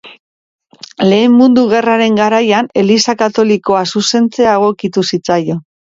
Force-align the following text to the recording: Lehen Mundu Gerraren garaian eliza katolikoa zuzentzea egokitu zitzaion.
Lehen 1.09 1.35
Mundu 1.41 1.65
Gerraren 1.73 2.17
garaian 2.21 2.69
eliza 2.85 3.15
katolikoa 3.21 3.85
zuzentzea 3.97 4.57
egokitu 4.63 5.05
zitzaion. 5.13 5.63